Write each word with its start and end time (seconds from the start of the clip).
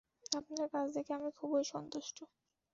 আপনার 0.31 0.67
কাজ 0.73 0.87
দেখে 0.95 1.11
আমি 1.13 1.29
খুবই 1.39 1.63
সন্তুষ্ট। 1.73 2.17